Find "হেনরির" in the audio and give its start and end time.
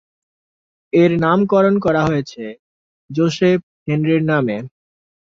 3.85-4.23